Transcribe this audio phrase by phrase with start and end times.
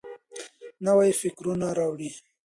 [0.85, 2.09] نوي فکرونه راوړئ.